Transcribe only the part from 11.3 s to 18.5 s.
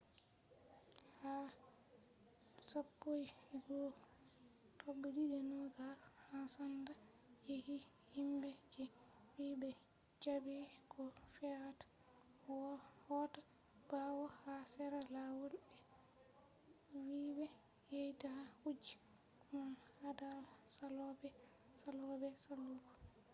fe’ata hota bawo ha sera lawol be vi be yida